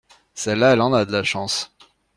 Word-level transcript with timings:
Celle-là 0.33 0.73
elle 0.73 0.81
en 0.81 0.93
a 0.93 1.05
de 1.05 1.11
la 1.11 1.21
chance. 1.23 1.75